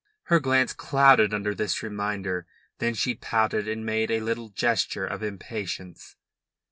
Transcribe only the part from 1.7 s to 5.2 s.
reminder. Then she pouted and made a little gesture